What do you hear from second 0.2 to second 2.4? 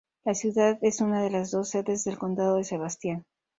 La ciudad es una de las dos sedes del